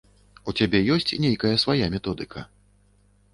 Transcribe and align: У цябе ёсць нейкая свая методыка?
У 0.51 0.53
цябе 0.61 0.79
ёсць 0.95 1.17
нейкая 1.25 1.51
свая 1.65 1.91
методыка? 1.97 2.45